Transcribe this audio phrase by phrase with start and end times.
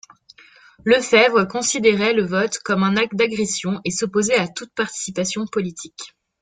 [0.83, 6.15] LeFevre considérait le vote comme un acte d'agression et s'opposait à toute participation politique.